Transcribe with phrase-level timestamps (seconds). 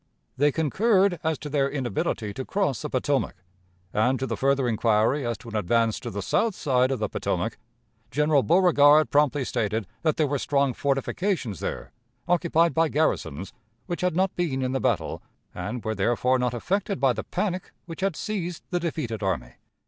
[0.35, 3.35] They concurred as to their inability to cross the Potomac,
[3.93, 7.07] and to the further inquiry as to an advance to the south side of the
[7.07, 7.59] Potomac,
[8.09, 11.91] General Beauregard promptly stated that there were strong fortifications there,
[12.27, 13.53] occupied by garrisons,
[13.85, 15.21] which had not been in the battle,
[15.53, 19.53] and were therefore not affected by the panic which had seized the defeated army.